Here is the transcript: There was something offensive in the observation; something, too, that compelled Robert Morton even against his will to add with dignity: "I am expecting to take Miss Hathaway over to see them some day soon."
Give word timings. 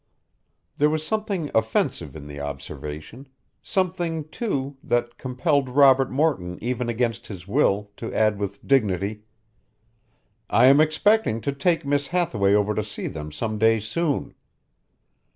There 0.77 0.89
was 0.89 1.05
something 1.05 1.51
offensive 1.53 2.15
in 2.15 2.25
the 2.25 2.39
observation; 2.39 3.27
something, 3.61 4.27
too, 4.29 4.77
that 4.83 5.19
compelled 5.19 5.69
Robert 5.69 6.09
Morton 6.09 6.57
even 6.59 6.89
against 6.89 7.27
his 7.27 7.47
will 7.47 7.91
to 7.97 8.11
add 8.11 8.39
with 8.39 8.65
dignity: 8.65 9.21
"I 10.49 10.65
am 10.65 10.81
expecting 10.81 11.39
to 11.41 11.51
take 11.51 11.85
Miss 11.85 12.07
Hathaway 12.07 12.55
over 12.55 12.73
to 12.73 12.83
see 12.83 13.05
them 13.05 13.31
some 13.31 13.59
day 13.59 13.79
soon." 13.79 14.33